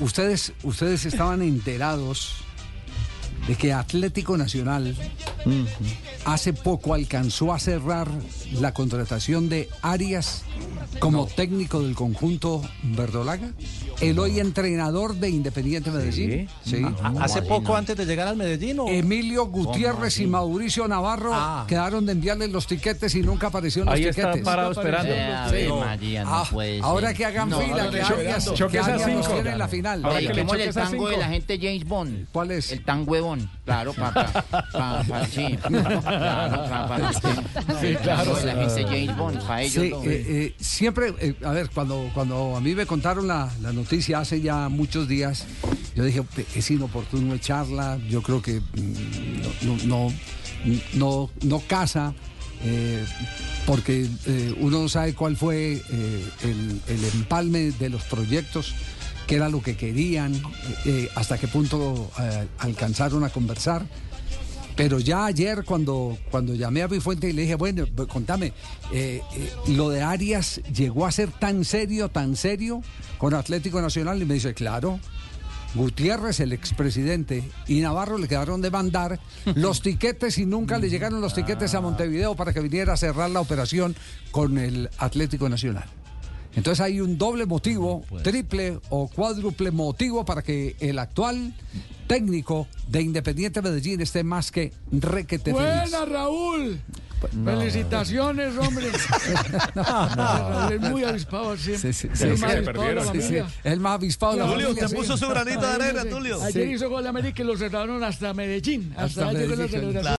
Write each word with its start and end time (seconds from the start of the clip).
ustedes, 0.00 0.52
ustedes 0.62 1.06
estaban 1.06 1.42
enterados 1.42 2.44
de 3.46 3.56
que 3.56 3.72
Atlético 3.72 4.36
Nacional 4.36 4.96
hace 6.24 6.52
poco 6.52 6.94
alcanzó 6.94 7.52
a 7.52 7.58
cerrar 7.58 8.08
la 8.52 8.72
contratación 8.72 9.48
de 9.48 9.68
Arias 9.82 10.44
como 10.98 11.26
técnico 11.26 11.80
del 11.80 11.94
conjunto 11.94 12.62
verdolaga. 12.82 13.50
El 14.00 14.18
hoy 14.18 14.40
entrenador 14.40 15.14
de 15.14 15.28
Independiente 15.30 15.90
Medellín. 15.90 16.48
Sí. 16.64 16.82
Hace 17.20 17.42
poco 17.42 17.76
antes 17.76 17.96
de 17.96 18.06
llegar 18.06 18.28
al 18.28 18.36
Medellín. 18.36 18.80
¿o? 18.80 18.88
Emilio 18.88 19.46
Gutiérrez 19.46 20.18
y 20.20 20.26
Mauricio 20.26 20.88
Navarro 20.88 21.30
Ah. 21.34 21.64
quedaron 21.68 22.06
de 22.06 22.12
enviarle 22.12 22.48
los 22.48 22.66
tiquetes 22.66 23.14
y 23.14 23.20
nunca 23.22 23.48
aparecieron 23.48 23.86
los 23.86 23.94
Ahí 23.94 24.04
está 24.06 24.28
tiquetes. 24.32 24.44
parado 24.44 24.72
esperando. 24.72 25.12
Ave 25.14 25.68
María, 25.68 26.24
no 26.24 26.34
Ah, 26.34 26.44
puede 26.50 26.74
ser. 26.76 26.84
ahora 26.84 27.14
que 27.14 27.24
hagan 27.26 27.48
No, 27.50 27.60
fila, 27.60 27.84
no, 27.84 27.90
que 27.90 28.00
Arias, 28.00 28.50
que 28.70 28.78
Arias 28.78 29.04
tiene 29.04 29.50
en 29.50 29.58
la 29.58 29.68
final. 29.68 30.04
Ahora 30.04 30.18
que 30.20 30.34
le 30.34 30.40
el 30.64 30.74
tango 30.74 31.08
de 31.08 31.16
la 31.18 31.28
gente 31.28 31.58
James 31.60 31.84
Bond. 31.84 32.26
¿Cuál 32.32 32.50
es? 32.52 32.72
El 32.72 32.84
tan 32.84 33.08
huevón, 33.08 33.50
claro, 33.64 33.92
papá. 33.92 34.44
Pa, 34.72 35.04
pa, 35.06 35.26
sí, 35.26 35.58
claro, 35.68 36.00
pa, 36.02 36.88
pa, 36.88 37.12
sí, 37.80 37.94
claro. 38.02 38.36
La 38.44 38.54
gente 38.54 38.84
James 38.84 39.16
Bond, 39.16 39.42
para 39.46 39.62
ellos. 39.62 39.84
Sí, 39.84 39.92
eh, 40.08 40.24
eh, 40.28 40.54
siempre, 40.80 41.12
eh, 41.20 41.34
a 41.44 41.50
ver, 41.50 41.68
cuando, 41.68 42.10
cuando 42.14 42.56
a 42.56 42.60
mí 42.62 42.74
me 42.74 42.86
contaron 42.86 43.28
la, 43.28 43.52
la 43.60 43.70
noticia 43.70 44.18
hace 44.20 44.40
ya 44.40 44.70
muchos 44.70 45.06
días, 45.08 45.44
yo 45.94 46.04
dije, 46.04 46.22
"Pe- 46.22 46.46
es 46.54 46.70
inoportuno 46.70 47.34
echarla, 47.34 47.98
yo 48.08 48.22
creo 48.22 48.40
que 48.40 48.60
mm, 48.60 49.66
no, 49.66 49.76
no, 49.84 50.12
no, 50.94 51.30
no, 51.42 51.60
casa, 51.68 52.14
eh, 52.64 53.04
porque 53.66 54.08
eh, 54.24 54.54
uno 54.58 54.80
no 54.80 54.88
sabe 54.88 55.12
cuál 55.14 55.36
fue 55.36 55.82
el, 56.42 56.80
el 56.88 57.04
empalme 57.12 57.72
de 57.72 57.90
los 57.90 58.02
proyectos, 58.04 58.74
qué 59.26 59.34
era 59.36 59.50
lo 59.50 59.60
que 59.62 59.76
querían, 59.76 60.32
hasta 61.14 61.36
qué 61.36 61.46
punto 61.46 62.10
alcanzaron 62.58 63.22
a 63.24 63.28
conversar. 63.28 63.84
Pero 64.76 64.98
ya 64.98 65.26
ayer 65.26 65.64
cuando, 65.64 66.16
cuando 66.30 66.54
llamé 66.54 66.82
a 66.82 66.86
Bifuente 66.86 67.28
y 67.28 67.32
le 67.32 67.42
dije, 67.42 67.54
bueno, 67.54 67.84
contame, 68.08 68.52
eh, 68.92 69.20
eh, 69.36 69.52
lo 69.68 69.90
de 69.90 70.02
Arias 70.02 70.60
llegó 70.72 71.06
a 71.06 71.12
ser 71.12 71.30
tan 71.30 71.64
serio, 71.64 72.08
tan 72.08 72.36
serio 72.36 72.82
con 73.18 73.34
Atlético 73.34 73.80
Nacional 73.80 74.20
y 74.22 74.24
me 74.24 74.34
dice, 74.34 74.54
claro. 74.54 74.98
Gutiérrez, 75.72 76.40
el 76.40 76.52
expresidente, 76.52 77.44
y 77.68 77.78
Navarro 77.78 78.18
le 78.18 78.26
quedaron 78.26 78.60
de 78.60 78.72
mandar 78.72 79.20
los 79.54 79.82
tiquetes 79.82 80.36
y 80.38 80.44
nunca 80.44 80.78
le 80.78 80.90
llegaron 80.90 81.20
los 81.20 81.32
tiquetes 81.32 81.74
a 81.74 81.80
Montevideo 81.80 82.34
para 82.34 82.52
que 82.52 82.58
viniera 82.58 82.94
a 82.94 82.96
cerrar 82.96 83.30
la 83.30 83.40
operación 83.40 83.94
con 84.32 84.58
el 84.58 84.90
Atlético 84.98 85.48
Nacional. 85.48 85.84
Entonces 86.56 86.80
hay 86.80 87.00
un 87.00 87.16
doble 87.16 87.46
motivo, 87.46 88.04
triple 88.24 88.80
o 88.88 89.08
cuádruple 89.08 89.70
motivo 89.70 90.24
para 90.24 90.42
que 90.42 90.74
el 90.80 90.98
actual 90.98 91.54
técnico 92.10 92.66
de 92.88 93.02
Independiente 93.02 93.62
Medellín 93.62 94.00
esté 94.00 94.24
más 94.24 94.50
que 94.50 94.72
requete 94.90 95.54
feliz. 95.54 95.90
Buena, 95.90 96.04
Raúl. 96.06 96.80
Felicitaciones, 97.44 98.56
hombre. 98.58 98.86
Raúl 99.74 100.72
es 100.72 100.80
muy 100.80 101.04
avispado 101.04 101.56
siempre. 101.56 101.92
Sí, 101.92 102.08
sí, 102.08 102.08
Es 102.12 102.18
sí, 102.18 102.24
el 102.24 102.36
sí, 102.36 102.42
más 102.42 102.52
avispado 102.52 102.82
de 102.88 102.94
la 102.94 103.02
familia. 103.04 103.46
el 103.62 103.80
más 103.80 103.94
avispado 103.94 104.32
de 104.32 104.38
la 104.38 104.44
Julio, 104.48 104.66
familia, 104.68 104.84
usted 104.86 104.88
sí. 104.88 104.94
puso 105.02 105.16
su 105.16 105.28
granito 105.28 105.60
de 105.60 105.66
arena. 105.66 106.04
Tulio. 106.04 106.42
Ayer 106.42 106.66
Sí. 106.66 106.72
hizo 106.74 106.88
gol 106.90 107.06
América 107.06 107.42
y 107.42 107.44
lo 107.46 107.56
cerraron 107.56 108.02
hasta 108.02 108.34
Medellín. 108.34 108.92
Hasta, 108.96 109.04
Hasta 109.04 109.28
allá 109.28 109.38
llegó 109.38 109.50
la 109.50 109.56
Medellín, 109.56 109.80
celebración. 109.80 110.04